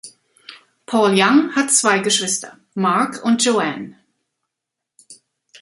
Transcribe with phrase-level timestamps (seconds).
[0.87, 3.97] Paul Young hat zwei Geschwister, Mark und Joanne.